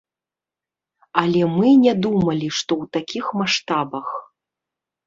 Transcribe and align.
Але 1.23 1.41
мы 1.57 1.67
не 1.83 1.93
думалі, 2.09 2.47
што 2.59 2.71
ў 2.83 2.95
такіх 2.99 3.25
маштабах! 3.43 4.07